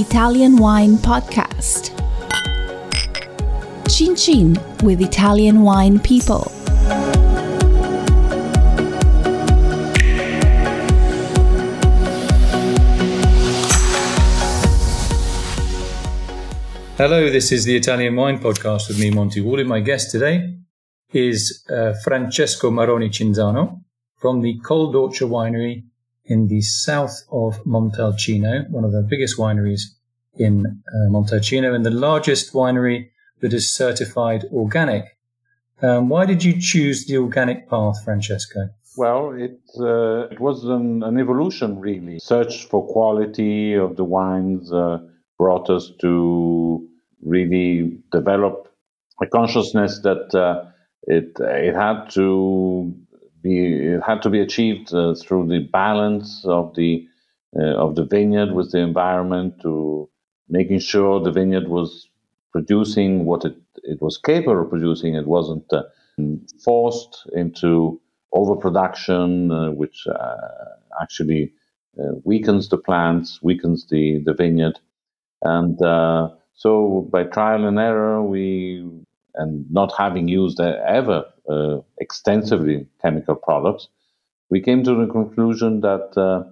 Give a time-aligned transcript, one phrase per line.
[0.00, 1.90] Italian Wine Podcast.
[3.86, 6.50] Chin Chin with Italian Wine People.
[16.96, 19.66] Hello, this is the Italian Wine Podcast with me, Monty Waldin.
[19.66, 20.56] My guest today
[21.12, 23.82] is uh, Francesco Marone Cinzano
[24.16, 25.89] from the Col d'Orcia Winery
[26.30, 29.82] in the south of Montalcino, one of the biggest wineries
[30.36, 35.16] in uh, Montalcino and the largest winery that is certified organic.
[35.82, 38.68] Um, why did you choose the organic path, Francesco?
[38.96, 42.18] Well, it uh, it was an, an, evolution, really.
[42.18, 44.98] Search for quality of the wines uh,
[45.38, 46.86] brought us to
[47.24, 48.68] really develop
[49.22, 50.64] a consciousness that uh,
[51.04, 52.94] it it had to
[53.42, 57.06] be it had to be achieved uh, through the balance of the
[57.58, 60.08] uh, of the vineyard with the environment to
[60.48, 62.08] making sure the vineyard was
[62.52, 65.14] producing what it, it was capable of producing.
[65.14, 65.82] It wasn't uh,
[66.64, 68.00] forced into
[68.32, 70.36] overproduction, uh, which uh,
[71.02, 71.52] actually
[71.98, 74.78] uh, weakens the plants, weakens the, the vineyard.
[75.42, 75.78] And
[76.54, 78.88] so by trial and error, we
[79.36, 83.88] and not having used ever uh, extensively chemical products,
[84.50, 86.44] we came to the conclusion that uh,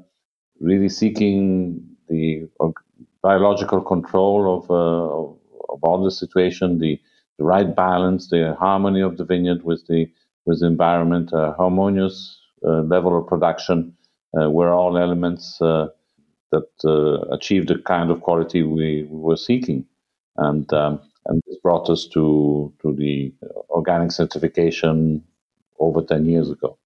[0.61, 2.49] really seeking the
[3.23, 5.37] biological control of, uh, of,
[5.71, 6.99] of, all the situation, the,
[7.39, 10.11] the right balance, the harmony of the vineyard with the
[10.47, 13.95] with the environment, a harmonious uh, level of production,
[14.41, 15.89] uh, were all elements uh,
[16.51, 19.85] that achieved the kind of quality we, we were seeking.
[20.39, 23.33] And um, and this brought us to to the
[23.71, 25.23] organic certification
[25.79, 26.79] over 10 years ago.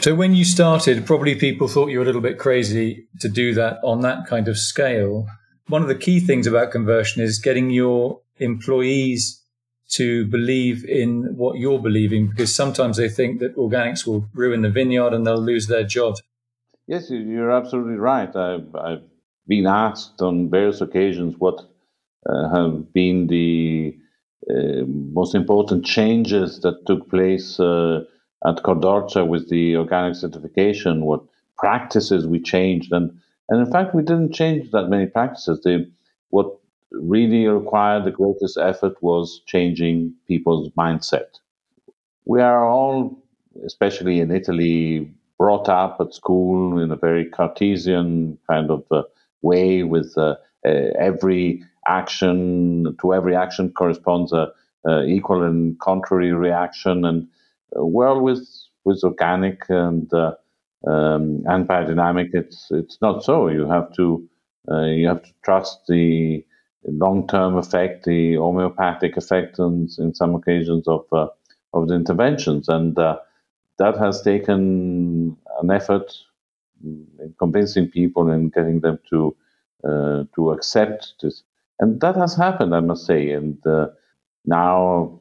[0.00, 3.54] So when you started, probably people thought you were a little bit crazy to do
[3.54, 5.26] that on that kind of scale.
[5.66, 9.42] One of the key things about conversion is getting your employees
[9.90, 14.70] to believe in what you're believing because sometimes they think that organics will ruin the
[14.70, 16.16] vineyard and they'll lose their job.
[16.86, 18.34] Yes, you're absolutely right.
[18.34, 19.02] I've, I've
[19.46, 21.68] been asked on various occasions what
[22.26, 23.96] have been the
[24.50, 28.04] uh, most important changes that took place uh,
[28.46, 31.22] at Col d'Orcia with the organic certification, what
[31.58, 32.92] practices we changed.
[32.92, 33.10] And,
[33.48, 35.66] and in fact, we didn't change that many practices.
[36.30, 36.58] What
[36.92, 41.40] really required the greatest effort was changing people's mindset.
[42.24, 43.18] We are all,
[43.64, 49.02] especially in Italy, brought up at school in a very Cartesian kind of uh,
[49.42, 50.36] way with uh,
[50.66, 54.52] uh, every action to every action corresponds a,
[54.86, 57.04] a equal and contrary reaction.
[57.04, 57.28] And
[57.76, 58.46] uh, well with
[58.84, 60.34] with organic and uh,
[60.86, 63.48] um, and biodynamic it's it's not so.
[63.48, 64.28] You have to
[64.70, 66.44] uh, you have to trust the
[66.86, 71.28] long-term effect the homeopathic effect and in some occasions of uh,
[71.74, 72.68] of the interventions.
[72.68, 73.18] And uh,
[73.78, 76.12] that has taken an effort
[76.84, 79.36] in convincing people and getting them to
[79.84, 81.42] uh, to accept this
[81.80, 83.30] and that has happened, I must say.
[83.30, 83.88] And uh,
[84.44, 85.20] now,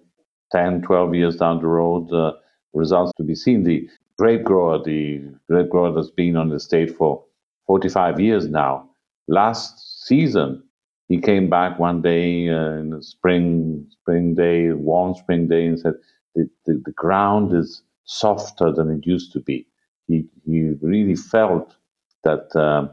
[0.51, 2.33] 10, 12 years down the road, uh,
[2.73, 3.63] results to be seen.
[3.63, 7.23] The grape grower, the grape grower that's been on the estate for
[7.67, 8.89] 45 years now.
[9.27, 10.63] Last season,
[11.09, 15.93] he came back one day uh, in spring, spring day, warm spring day, and said,
[16.35, 19.67] the, the, the ground is softer than it used to be.
[20.07, 21.75] He, he really felt
[22.23, 22.87] that uh,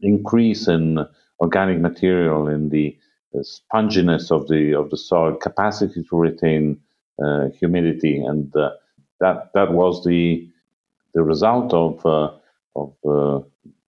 [0.00, 0.98] increase in
[1.42, 2.96] organic material in the,
[3.34, 6.78] sponginess of the of the soil, capacity to retain
[7.24, 8.70] uh, humidity, and uh,
[9.20, 10.46] that that was the
[11.14, 12.30] the result of uh,
[12.76, 13.40] of uh,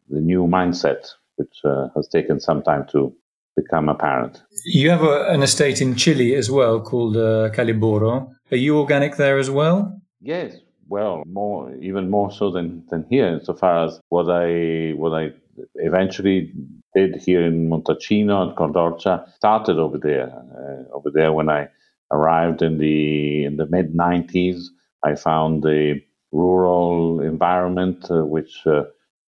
[0.08, 1.02] the new mindset,
[1.36, 3.14] which uh, has taken some time to
[3.54, 4.42] become apparent.
[4.64, 8.32] You have a, an estate in Chile as well called uh, Caliboro.
[8.50, 10.00] Are you organic there as well?
[10.22, 10.56] Yes,
[10.88, 15.32] well, more even more so than than here, insofar as what I what I
[15.74, 16.52] eventually
[16.94, 20.30] did here in Montalcino and Col d'Orcia started over there.
[20.58, 21.68] Uh, over there, when I
[22.10, 24.66] arrived in the in the mid '90s,
[25.02, 26.00] I found the
[26.32, 28.84] rural environment uh, which uh,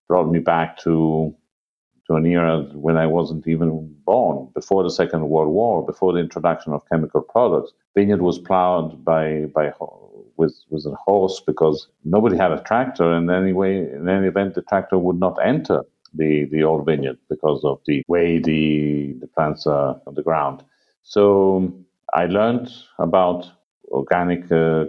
[0.09, 1.35] brought me back to
[2.07, 6.21] to an era when I wasn't even born, before the Second World War, before the
[6.21, 7.73] introduction of chemical products.
[7.97, 9.73] Vineyard was plowed by by
[10.37, 14.63] with with a horse because nobody had a tractor, and anyway, in any event, the
[14.63, 15.83] tractor would not enter
[16.17, 20.63] the, the old vineyard because of the way the, the plants are on the ground.
[21.03, 21.73] So
[22.15, 23.51] I learned about
[23.89, 24.87] organic uh,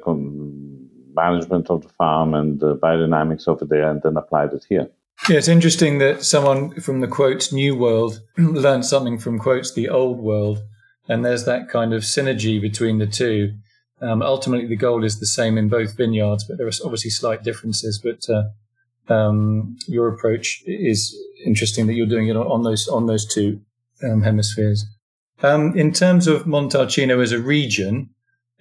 [1.15, 4.89] management of the farm and the biodynamics over there and then applied it here.
[5.27, 9.89] Yeah, it's interesting that someone from the quotes new world learned something from quotes the
[9.89, 10.63] old world.
[11.09, 13.55] And there's that kind of synergy between the two.
[13.99, 17.43] Um, ultimately, the goal is the same in both vineyards, but there are obviously slight
[17.43, 17.99] differences.
[17.99, 18.49] But uh,
[19.09, 21.15] um, your approach is
[21.45, 23.61] interesting that you're doing it on those on those two
[24.03, 24.85] um, hemispheres.
[25.43, 28.09] Um, in terms of Montalcino as a region,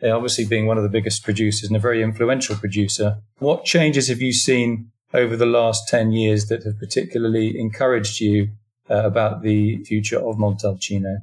[0.02, 4.20] obviously being one of the biggest producers and a very influential producer, what changes have
[4.20, 8.50] you seen over the last 10 years that have particularly encouraged you
[8.90, 11.18] uh, about the future of Montalcino?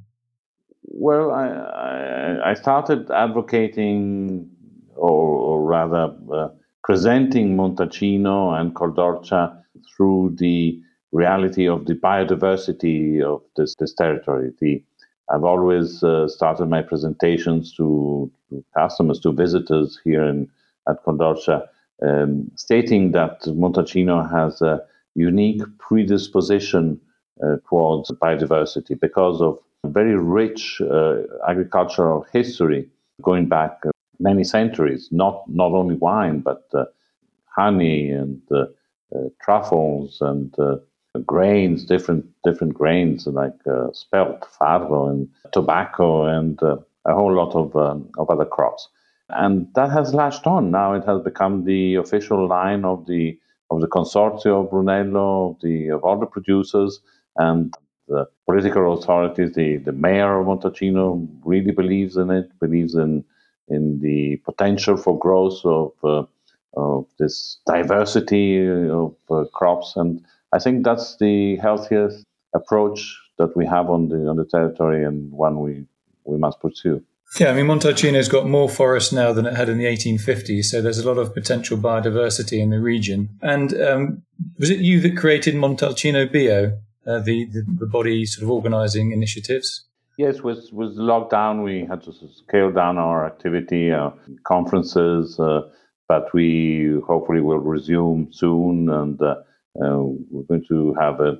[0.83, 4.49] Well, I, I, I started advocating,
[4.95, 6.49] or, or rather uh,
[6.83, 9.63] presenting Montalcino and Col d'Orcia
[9.95, 10.79] through the
[11.11, 14.51] reality of the biodiversity of this, this territory.
[14.59, 14.83] The,
[15.31, 20.49] I've always uh, started my presentations to, to, customers, to visitors here in,
[20.89, 21.69] at Col d'Orcia,
[22.05, 24.81] um, stating that Montalcino has a
[25.15, 26.99] unique predisposition
[27.43, 31.15] uh, towards biodiversity because of a very rich uh,
[31.47, 32.89] agricultural history
[33.21, 33.83] going back
[34.23, 36.85] many centuries, not, not only wine, but uh,
[37.55, 38.65] honey and uh,
[39.15, 40.55] uh, truffles and
[41.27, 43.59] grains, different different grains like
[43.93, 48.89] spelt, farro, and tobacco, and a whole lot of, um, of other crops
[49.29, 50.71] and that has latched on.
[50.71, 53.37] Now it has become the official line of the
[53.71, 56.99] of the consortium of Brunello, of the of all the producers,
[57.37, 57.73] and
[58.07, 59.53] the political authorities.
[59.53, 63.23] The the mayor of Montalcino really believes in it, believes in
[63.67, 66.23] in the potential for growth of uh,
[66.75, 68.57] of this diversity
[68.89, 74.27] of uh, crops, and I think that's the healthiest approach that we have on the
[74.27, 75.85] on the territory, and one we
[76.23, 77.03] we must pursue.
[77.39, 80.81] Yeah, I mean, Montalcino's got more forest now than it had in the 1850s, so
[80.81, 83.29] there's a lot of potential biodiversity in the region.
[83.41, 84.21] And um,
[84.59, 86.77] was it you that created Montalcino Bio,
[87.07, 89.83] uh, the, the, the body sort of organising initiatives?
[90.17, 94.11] Yes, with with lockdown, we had to scale down our activity, uh,
[94.43, 95.61] conferences, uh,
[96.07, 99.37] but we hopefully will resume soon, and uh,
[99.81, 101.39] uh, we're going to have a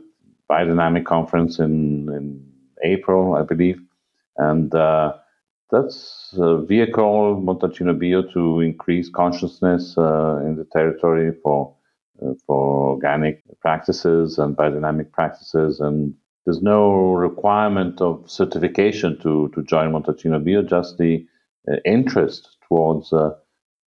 [0.49, 2.43] biodynamic conference in in
[2.83, 3.79] April, I believe,
[4.37, 5.13] and uh,
[5.69, 11.75] that's a vehicle, Montalcino Bio, to increase consciousness uh, in the territory for
[12.47, 15.79] for organic practices and biodynamic practices.
[15.79, 21.25] And there's no requirement of certification to, to join Montalcino Bio, just the
[21.71, 23.31] uh, interest towards uh,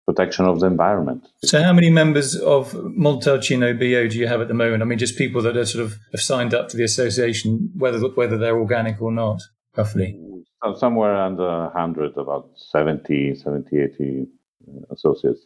[0.05, 1.27] protection of the environment.
[1.43, 4.83] So, how many members of Montalcino Bio do you have at the moment?
[4.83, 7.99] I mean, just people that are sort of have signed up to the association, whether
[8.09, 9.41] whether they're organic or not,
[9.75, 10.19] roughly
[10.77, 14.27] somewhere under 100, about 70, 70, 80
[14.67, 15.45] uh, associates.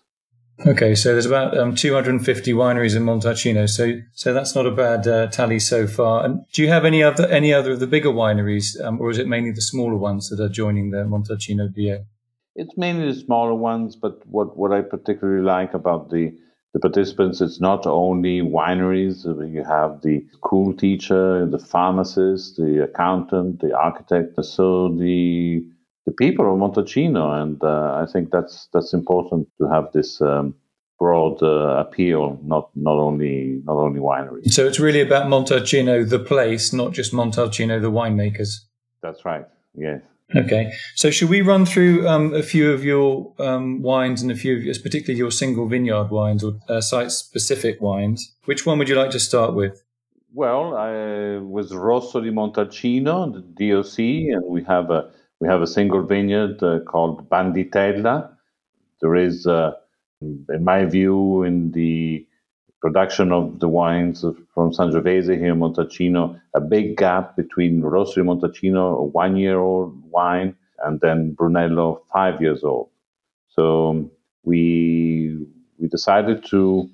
[0.66, 5.08] Okay, so there's about um, 250 wineries in Montalcino, so so that's not a bad
[5.08, 6.26] uh, tally so far.
[6.26, 9.20] And do you have any other any other of the bigger wineries, um, or is
[9.20, 12.06] it mainly the smaller ones that are joining the Montalcino Bio?
[12.56, 16.34] It's mainly the smaller ones, but what what I particularly like about the
[16.74, 19.26] the participants, it's not only wineries.
[19.26, 24.44] You have the school teacher, the pharmacist, the accountant, the architect.
[24.44, 25.66] So the
[26.08, 30.56] the people of Montalcino, and uh, I think that's that's important to have this um,
[30.98, 34.54] broad uh, appeal, not not only not only wineries.
[34.54, 38.62] So it's really about Montalcino, the place, not just Montalcino, the winemakers.
[39.04, 39.46] That's right.
[39.76, 40.02] Yes.
[40.36, 44.36] Okay, so should we run through um, a few of your um, wines and a
[44.36, 48.36] few of your, particularly your single vineyard wines or uh, site-specific wines?
[48.44, 49.82] Which one would you like to start with?
[50.34, 54.00] Well, I was Rosso di Montalcino, the DOC,
[54.36, 58.32] and we have a we have a single vineyard uh, called Banditella.
[59.02, 59.74] There is, uh,
[60.22, 62.26] in my view, in the
[62.82, 64.22] production of the wines
[64.54, 70.02] from Sangiovese here in Montalcino, a big gap between Rosso Montalcino, a one year old
[70.12, 72.90] wine, and then Brunello, five years old.
[73.50, 74.10] So
[74.44, 75.48] we
[75.80, 76.90] we decided to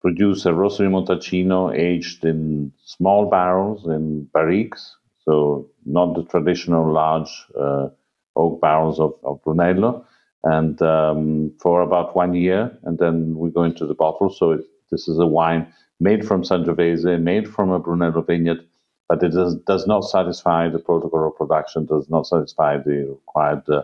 [0.00, 4.92] produce a Rosso Montalcino aged in small barrels in barriques,
[5.24, 7.88] so not the traditional large uh,
[8.36, 10.04] oak barrels of, of Brunello,
[10.44, 14.30] and um, for about one year, and then we go into the bottle.
[14.30, 14.60] So it,
[14.90, 18.66] this is a wine made from Sangiovese, made from a Brunello vineyard,
[19.08, 23.62] but it does, does not satisfy the protocol of production, does not satisfy the required
[23.68, 23.82] uh,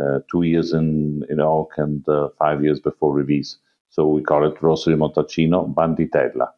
[0.00, 3.58] uh, two years in, in oak and uh, five years before release.
[3.90, 6.48] So we call it Rosso di Montalcino Banditella.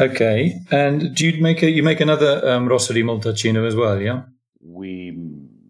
[0.00, 4.00] Okay, and do you make a, you make another um, di Montalcino as well?
[4.00, 4.22] Yeah,
[4.60, 5.16] we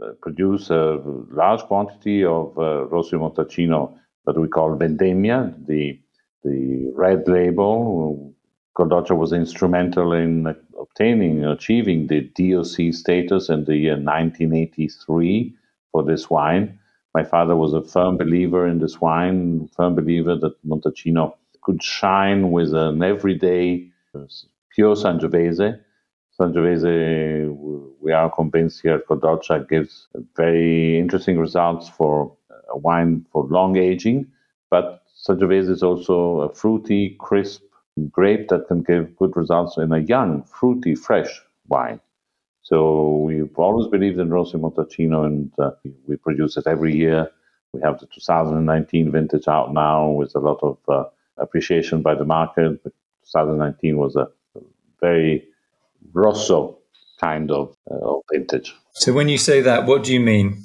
[0.03, 5.99] uh, produce a large quantity of uh, di Montalcino that we call Vendemmia, the
[6.45, 8.35] the red label
[8.77, 15.55] Col was instrumental in obtaining, achieving the DOC status in the year 1983
[15.93, 16.79] for this wine.
[17.15, 22.51] My father was a firm believer in this wine, firm believer that Montalcino could shine
[22.51, 23.91] with an everyday
[24.75, 25.81] pure Sangiovese.
[26.39, 27.57] Sangiovese,
[28.01, 32.37] we are convinced here at Col gives very interesting results for
[32.71, 34.27] a wine for long aging,
[34.71, 37.63] but Sangiovese is also a fruity, crisp
[38.11, 42.01] grape that can give good results in a young, fruity, fresh wine.
[42.63, 45.71] So we've always believed in Rosso Montalcino, and uh,
[46.07, 47.31] we produce it every year.
[47.73, 51.05] We have the 2019 vintage out now with a lot of uh,
[51.37, 52.81] appreciation by the market.
[53.33, 54.29] 2019 was a
[55.01, 55.45] very
[56.13, 56.79] Rosso
[57.21, 58.75] kind of, uh, vintage.
[58.93, 60.63] So when you say that, what do you mean?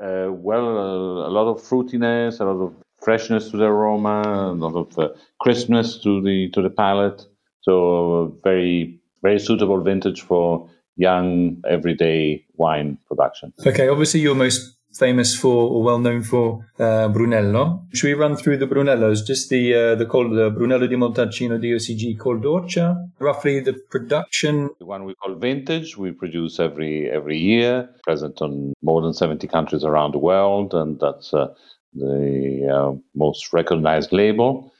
[0.00, 4.52] Uh, well, uh, a lot of fruitiness, a lot of freshness to the aroma, a
[4.52, 5.08] lot of uh,
[5.40, 7.26] crispness to the to the palate.
[7.62, 13.52] So very very suitable vintage for young everyday wine production.
[13.66, 17.86] Okay, obviously you're most famous for or well known for uh, Brunello.
[17.92, 19.26] Should we run through the Brunellos?
[19.26, 22.96] Just the uh, the called Brunello di Montalcino DOCG Col d'Orcia.
[23.18, 24.70] Roughly the production.
[24.78, 25.96] The one we call vintage.
[25.96, 27.88] We produce every every year.
[28.04, 31.48] Present on more than seventy countries around the world, and that's uh,
[31.94, 34.72] the uh, most recognized label.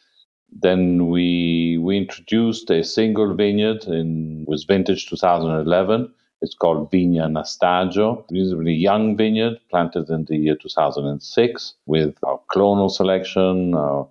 [0.52, 6.12] Then we we introduced a single vineyard in with vintage 2011.
[6.42, 12.16] It's called Vigna Nastagio, It's a really young vineyard planted in the year 2006 with
[12.24, 14.04] our clonal selection, uh,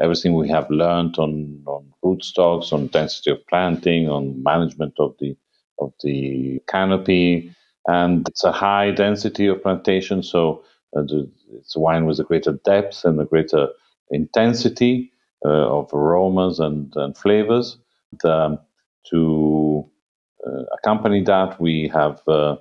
[0.00, 5.36] everything we have learned on, on rootstocks, on density of planting, on management of the
[5.80, 7.54] of the canopy,
[7.86, 10.64] and it's a high density of plantation, so
[10.96, 11.02] uh,
[11.52, 13.68] it's a wine with a greater depth and a greater
[14.10, 15.12] intensity
[15.44, 17.76] uh, of aromas and, and flavors.
[19.10, 19.88] To
[20.78, 22.56] accompany that, we have uh,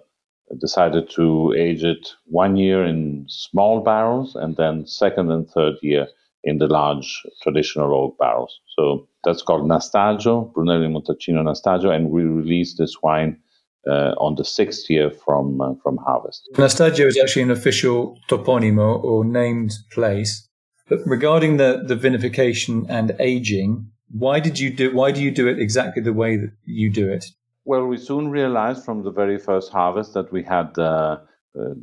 [0.60, 6.08] decided to age it one year in small barrels and then second and third year
[6.44, 8.60] in the large traditional oak barrels.
[8.78, 13.38] So that's called Nastagio, Brunello Montalcino Nastagio, and we release this wine
[13.88, 16.48] uh, on the sixth year from uh, from harvest.
[16.54, 20.48] Nastagio is actually an official toponimo or named place.
[20.90, 25.48] But regarding the, the vinification and aging, why did you do why do you do
[25.48, 27.26] it exactly the way that you do it?
[27.68, 30.70] Well, we soon realized from the very first harvest that we had.
[30.80, 31.18] Uh,
[31.60, 31.74] uh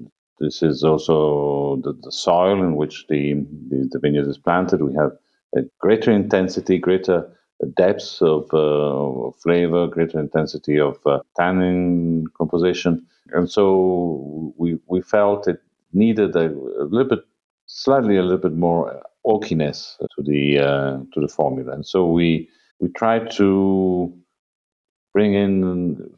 [0.41, 3.35] this is also the, the, soil in which the,
[3.69, 4.83] the, the vineyard is planted.
[4.83, 5.13] We have
[5.55, 7.31] a greater intensity, greater
[7.77, 15.47] depths of uh, flavor, greater intensity of uh, tannin composition, and so we we felt
[15.47, 15.61] it
[15.93, 17.25] needed a, a little bit,
[17.67, 22.49] slightly a little bit more oakiness to the uh, to the formula, and so we
[22.81, 24.13] we tried to
[25.15, 26.11] bring in,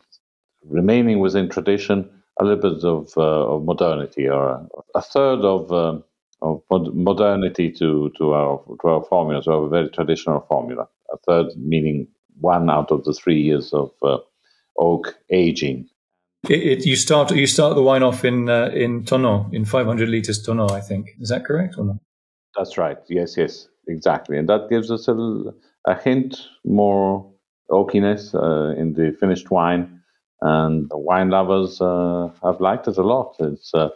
[0.65, 2.11] remaining within tradition,
[2.41, 6.01] a little bit of uh, of modernity, or a, a third of uh,
[6.43, 10.89] of modernity to, to our to our formula, so a very traditional formula.
[11.13, 12.09] A third meaning
[12.41, 14.19] one out of the three years of uh,
[14.79, 15.89] oak aging.
[16.49, 20.09] It, it, you start you start the wine off in uh, in tonneau in 500
[20.09, 21.11] liters tonneau, I think.
[21.21, 21.97] Is that correct or not?
[22.57, 22.99] That's right.
[23.09, 25.15] Yes, yes, exactly, and that gives us a,
[25.87, 27.31] a hint more
[27.71, 30.01] oakiness uh, in the finished wine,
[30.41, 33.37] and the wine lovers uh, have liked it a lot.
[33.41, 33.89] It's, uh,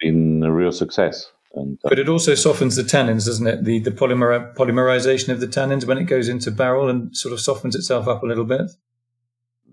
[0.00, 1.30] been a real success.
[1.54, 3.64] And, uh, but it also softens the tannins, doesn't it?
[3.64, 7.40] The the polymer, polymerization of the tannins when it goes into barrel and sort of
[7.40, 8.70] softens itself up a little bit.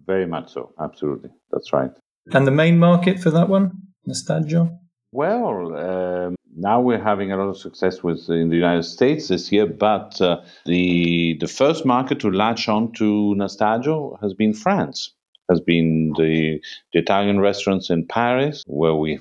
[0.06, 0.74] Very much so.
[0.80, 1.92] Absolutely, that's right.
[2.32, 3.72] And the main market for that one,
[4.08, 4.78] Nastagio.
[5.12, 9.52] Well, um, now we're having a lot of success with in the United States this
[9.52, 15.14] year, but uh, the the first market to latch on to Nastagio has been France.
[15.50, 16.62] Has been the,
[16.94, 19.20] the Italian restaurants in Paris, where we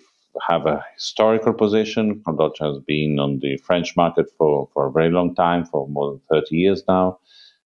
[0.48, 2.22] have a historical position.
[2.24, 5.88] Col d'Orcia has been on the French market for, for a very long time, for
[5.88, 7.18] more than 30 years now.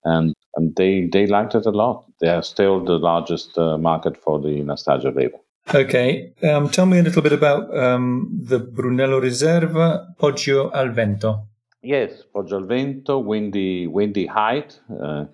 [0.03, 2.05] And, and they, they liked it a lot.
[2.19, 5.43] They are still the largest uh, market for the Nastagio label.
[5.73, 6.33] Okay.
[6.43, 11.47] Um, tell me a little bit about um, the Brunello Riserva Poggio al Vento.
[11.81, 14.79] Yes, Poggio al Vento, windy, windy height.
[14.89, 15.25] Uh,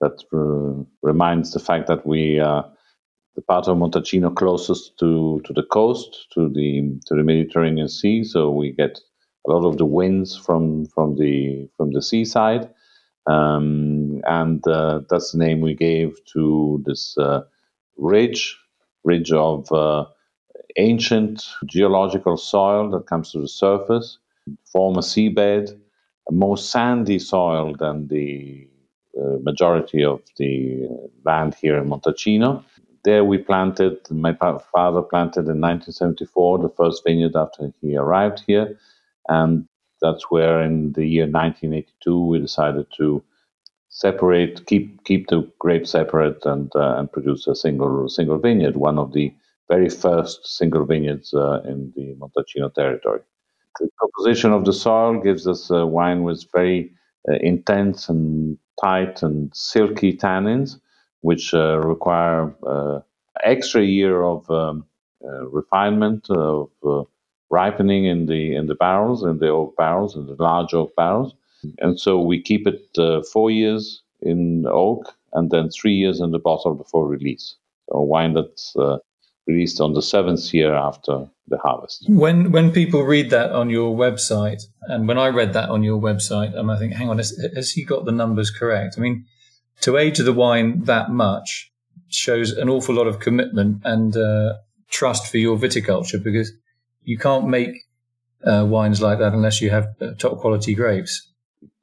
[0.00, 2.70] that uh, reminds the fact that we are
[3.34, 8.24] the part of Montalcino closest to, to the coast, to the to the Mediterranean Sea.
[8.24, 8.98] So we get
[9.46, 12.68] a lot of the winds from from the from the seaside,
[13.26, 17.42] um, and uh, that's the name we gave to this uh,
[17.96, 18.58] ridge
[19.06, 20.04] ridge of uh,
[20.76, 24.18] ancient geological soil that comes to the surface,
[24.72, 25.78] form a seabed,
[26.28, 28.68] a more sandy soil than the
[29.18, 30.86] uh, majority of the
[31.24, 32.62] land here in Montalcino.
[33.04, 38.76] There we planted, my father planted in 1974 the first vineyard after he arrived here.
[39.28, 39.66] And
[40.02, 43.22] that's where in the year 1982 we decided to
[43.96, 48.98] separate, keep keep the grapes separate, and uh, and produce a single single vineyard, one
[48.98, 49.34] of the
[49.68, 53.20] very first single vineyards uh, in the Montalcino territory.
[53.80, 56.92] The composition of the soil gives us a wine with very
[57.28, 60.78] uh, intense and tight and silky tannins,
[61.22, 63.00] which uh, require uh,
[63.44, 64.84] extra year of um,
[65.22, 66.70] refinement of
[67.50, 71.34] ripening in the in the barrels, in the oak barrels, in the large oak barrels,
[71.78, 76.30] and so we keep it uh, four years in oak and then three years in
[76.30, 77.56] the bottle before release.
[77.88, 78.98] So wine that's uh,
[79.46, 82.04] released on the seventh year after the harvest.
[82.08, 86.00] When when people read that on your website, and when I read that on your
[86.00, 88.96] website, um, I think, hang on, has, has he got the numbers correct?
[88.98, 89.26] I mean,
[89.82, 91.70] to age the wine that much
[92.08, 94.54] shows an awful lot of commitment and uh,
[94.88, 96.52] trust for your viticulture because
[97.02, 97.84] you can't make
[98.44, 101.32] uh, wines like that unless you have uh, top quality grapes.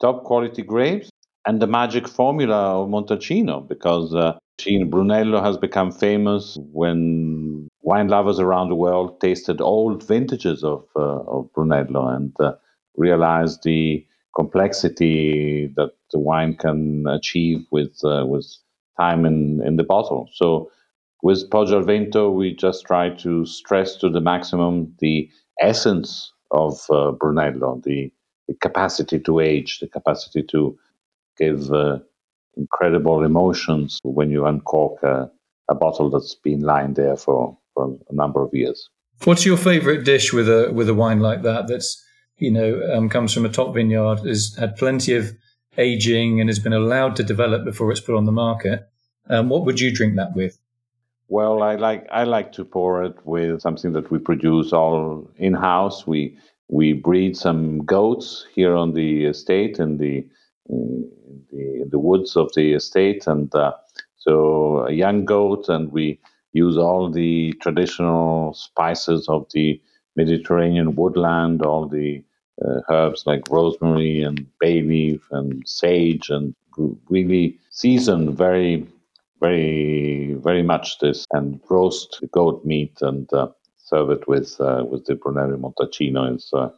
[0.04, 1.08] Top quality grapes
[1.46, 4.36] and the magic formula of Montalcino because uh,
[4.90, 11.20] Brunello has become famous when wine lovers around the world tasted old vintages of, uh,
[11.22, 12.52] of Brunello and uh,
[12.98, 14.06] realized the
[14.36, 18.46] complexity that the wine can achieve with uh, with
[19.00, 20.28] time in, in the bottle.
[20.34, 20.70] So
[21.22, 25.30] with Poggio al Vento, we just try to stress to the maximum the
[25.62, 28.12] essence of uh, Brunello, the,
[28.48, 30.78] the, capacity to age, the capacity to
[31.36, 31.98] give uh,
[32.56, 35.30] incredible emotions when you uncork a,
[35.68, 38.88] a, bottle that's been lying there for, for a number of years.
[39.24, 41.68] What's your favorite dish with a with a wine like that?
[41.68, 42.04] That's
[42.38, 45.32] you know um, comes from a top vineyard, has had plenty of
[45.78, 48.88] aging, and has been allowed to develop before it's put on the market.
[49.28, 50.58] Um, what would you drink that with?
[51.28, 55.54] Well, I like I like to pour it with something that we produce all in
[55.54, 56.06] house.
[56.06, 56.36] We
[56.68, 60.26] we breed some goats here on the estate in the
[60.68, 61.10] in
[61.50, 63.72] the, in the woods of the estate, and uh,
[64.16, 66.18] so a young goat, and we
[66.52, 69.80] use all the traditional spices of the
[70.16, 72.24] Mediterranean woodland, all the
[72.64, 76.54] uh, herbs like rosemary and bay leaf and sage, and
[77.08, 78.86] really season very
[79.40, 82.96] very very much this and roast goat meat.
[83.02, 83.48] And uh,
[83.84, 86.70] serve it with uh, with the Brunello Montalcino is uh,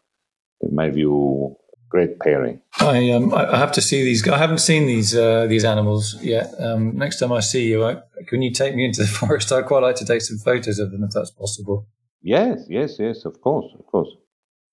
[0.61, 1.57] in my view
[1.89, 2.61] great pairing.
[2.81, 4.27] I um I have to see these.
[4.29, 6.53] I haven't seen these uh, these animals yet.
[6.59, 9.53] Um, next time I see you, I, can you take me into the forest?
[9.53, 11.87] I'd quite like to take some photos of them if that's possible.
[12.23, 13.25] Yes, yes, yes.
[13.25, 14.09] Of course, of course.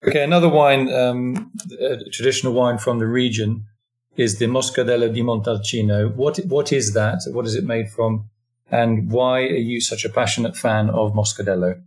[0.06, 1.52] Okay, another wine, um,
[2.12, 3.65] traditional wine from the region
[4.17, 6.13] is the Moscadello di Montalcino.
[6.15, 7.19] What what is that?
[7.28, 8.30] What is it made from?
[8.72, 11.82] And why are you such a passionate fan of Moscadello?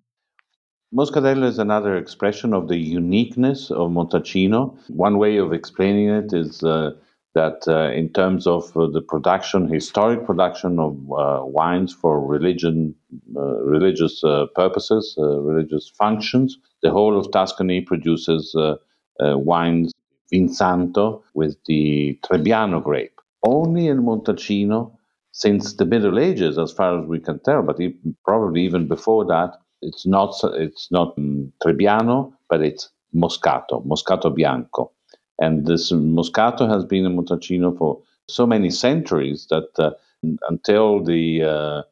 [0.94, 4.79] Moscadello is another expression of the uniqueness of Montalcino.
[4.88, 6.92] One way of explaining it is uh,
[7.35, 12.94] that uh, in terms of uh, the production, historic production of uh, wines for religion,
[13.37, 18.55] uh, religious uh, purposes, religious functions, the whole of Tuscany produces
[19.20, 19.92] wines
[20.33, 23.20] Vinsanto with the Trebbiano grape.
[23.42, 24.96] Only in Montalcino,
[25.33, 27.79] since the Middle Ages, as far as we can tell, but
[28.25, 31.17] probably even before that, it's not it's not
[31.65, 34.91] Trebbiano, but it's Moscato, Moscato Bianco,
[35.39, 39.91] and this Moscato has been in Montalcino for so many centuries that uh,
[40.49, 41.83] until the uh,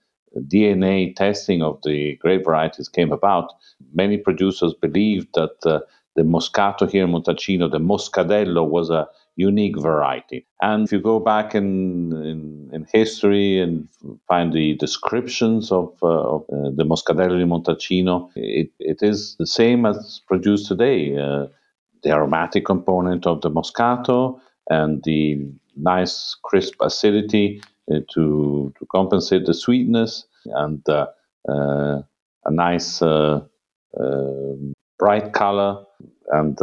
[0.48, 3.52] DNA testing of the grape varieties came about,
[3.92, 5.80] many producers believed that uh,
[6.16, 10.46] the Moscato here in Montalcino, the Moscadello was a unique variety.
[10.60, 13.88] And if you go back in, in, in history and
[14.28, 19.46] find the descriptions of, uh, of uh, the Moscadello di Montalcino, it, it is the
[19.46, 21.16] same as produced today.
[21.16, 21.46] Uh,
[22.02, 24.38] the aromatic component of the Moscato
[24.70, 25.38] and the
[25.76, 31.06] nice crisp acidity uh, to, to compensate the sweetness and uh,
[31.48, 32.00] uh,
[32.46, 33.00] a nice
[34.98, 35.84] bright color
[36.32, 36.58] and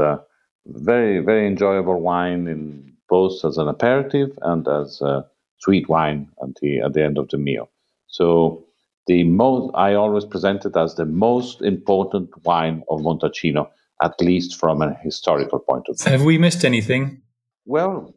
[0.65, 5.25] very very enjoyable wine in both as an aperitif and as a
[5.59, 7.69] sweet wine at the at the end of the meal.
[8.07, 8.65] So
[9.07, 13.67] the most I always present it as the most important wine of Montalcino,
[14.03, 16.11] at least from a historical point of view.
[16.11, 17.21] Have we missed anything?
[17.65, 18.13] Well,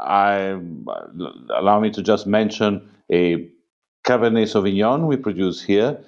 [0.00, 0.58] I
[1.54, 3.48] allow me to just mention a
[4.06, 5.98] Cabernet Sauvignon we produce here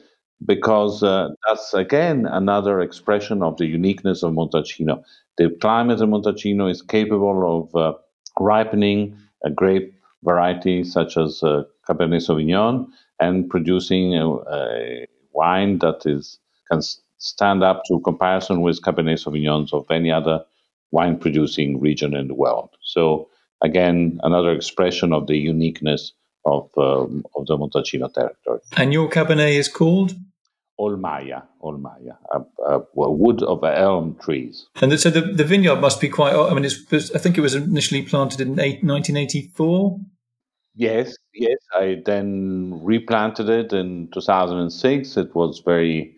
[0.45, 5.03] because uh, that's again another expression of the uniqueness of Montalcino.
[5.39, 7.99] The climate of Montalcino is capable of uh,
[8.39, 12.87] ripening a grape variety such as uh, Cabernet Sauvignon
[13.21, 16.39] and producing a, a wine that is
[16.71, 16.81] can
[17.19, 20.45] stand up to comparison with Cabernet Sauvignons of any other
[20.91, 22.71] wine producing region in the world.
[22.83, 23.29] So
[23.63, 26.13] again, another expression of the uniqueness
[26.45, 28.61] of um, of the Montalcino territory.
[28.77, 30.15] And your Cabernet is called
[30.81, 34.67] Olmaia, Olmaia, a, a, a, wood of elm trees.
[34.81, 36.35] And so the, the vineyard must be quite.
[36.35, 40.01] I mean, it's, I think it was initially planted in 1984.
[40.75, 41.59] Yes, yes.
[41.75, 45.17] I then replanted it in 2006.
[45.17, 46.17] It was very.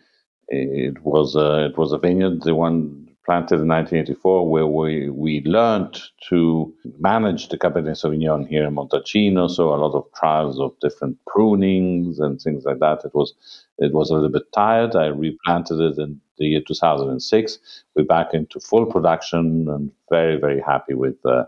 [0.49, 5.43] It was a, it was a vineyard, the one planted in 1984, where we, we
[5.45, 9.49] learned to manage the Cabernet Sauvignon here in Montalcino.
[9.51, 13.05] So a lot of trials of different prunings and things like that.
[13.05, 13.35] It was
[13.79, 14.97] it was a little bit tired.
[14.97, 17.59] I replanted it in the year 2006.
[17.95, 21.45] We're back into full production and very very happy with uh,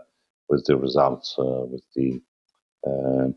[0.49, 2.21] with the results uh, with the
[2.87, 3.29] uh,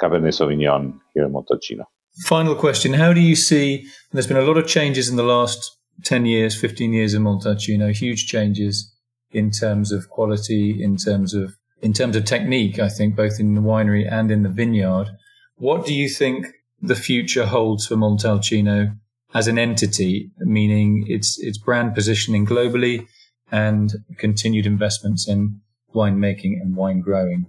[0.00, 1.84] Cabernet Sauvignon here in Montalcino.
[2.24, 3.86] Final question: How do you see?
[4.12, 7.94] There's been a lot of changes in the last 10 years, 15 years in Montalcino,
[7.94, 8.94] huge changes
[9.30, 13.54] in terms of quality, in terms of in terms of technique, I think, both in
[13.54, 15.10] the winery and in the vineyard.
[15.58, 16.48] What do you think
[16.82, 18.96] the future holds for Montalcino
[19.34, 23.06] as an entity, meaning its its brand positioning globally
[23.50, 25.60] and continued investments in
[25.94, 27.46] winemaking and wine growing?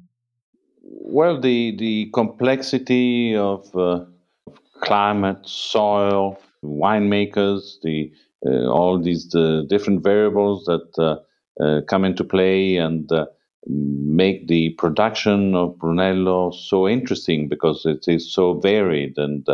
[0.82, 4.06] Well, the the complexity of, uh,
[4.48, 8.12] of climate, soil, winemakers, the
[8.46, 11.18] Uh, all these uh, different variables that uh,
[11.62, 13.26] uh come into play and uh,
[13.68, 19.18] make the production of Brunello so interesting because it is so varied.
[19.18, 19.46] And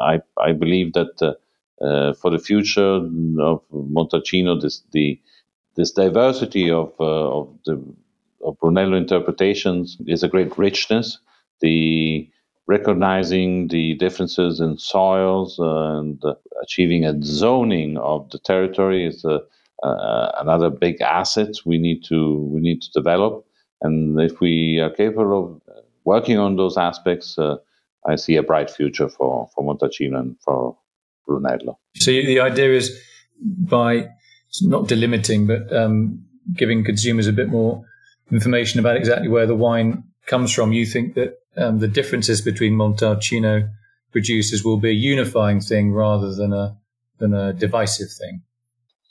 [0.00, 1.36] I, I believe that
[2.20, 5.20] for the future of Montalcino, this the
[5.76, 7.80] this diversity of of the
[8.44, 11.18] of Brunello interpretations is a great richness.
[11.60, 12.28] The
[12.66, 19.40] recognizing the differences in soils and uh, achieving a zoning of the territory is a,
[19.82, 23.44] uh, another big asset we need to we need to develop.
[23.82, 27.56] And if we are capable of working on those aspects, uh,
[28.06, 30.76] I see a bright future for for Montalcino and for
[31.26, 31.78] Brunello.
[31.96, 32.98] So the idea is
[33.42, 34.08] by
[34.62, 36.24] not delimiting, but um,
[36.54, 37.84] giving consumers a bit more
[38.30, 40.72] information about exactly where the wine comes from.
[40.72, 43.70] You think that um, the differences between Montalcino
[44.12, 46.76] producers will be a unifying thing rather than a
[47.18, 48.42] than a divisive thing.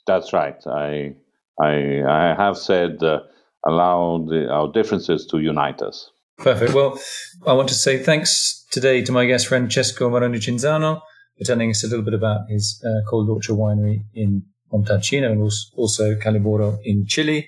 [0.08, 0.56] That's right.
[0.68, 1.16] I
[1.60, 3.20] I, I have said uh,
[3.66, 6.10] allow the, our differences to unite us.
[6.38, 6.74] Perfect.
[6.74, 7.00] Well,
[7.46, 11.02] I want to say thanks today to my guest Francesco Marone Cinzano
[11.38, 15.52] for telling us a little bit about his uh, Col d'Orcia winery in Montalcino and
[15.76, 17.48] also Caliboro in Chile.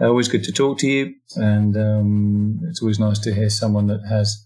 [0.00, 3.86] Uh, always good to talk to you, and um, it's always nice to hear someone
[3.86, 4.44] that has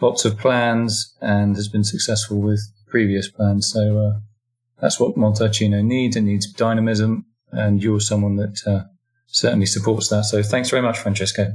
[0.00, 3.70] lots of plans and has been successful with previous plans.
[3.70, 4.20] So uh,
[4.80, 6.16] that's what Montalcino needs.
[6.16, 8.84] It needs dynamism, and you're someone that uh,
[9.26, 10.24] certainly supports that.
[10.24, 11.50] So thanks very much, Francesco.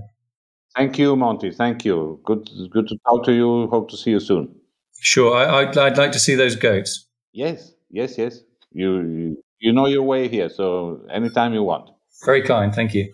[0.75, 1.51] Thank you, Monty.
[1.51, 2.19] Thank you.
[2.25, 3.67] Good, good to talk to you.
[3.67, 4.53] Hope to see you soon.
[4.99, 5.37] Sure.
[5.37, 7.07] I, would I'd like to see those goats.
[7.31, 8.39] Yes, yes, yes.
[8.71, 11.91] You, you know your way here, so anytime you want.
[12.25, 12.73] Very kind.
[12.73, 13.13] Thank you.